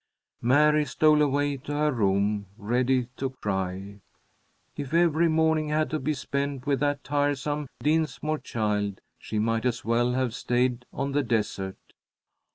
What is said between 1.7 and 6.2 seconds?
her room, ready to cry. If every morning had to be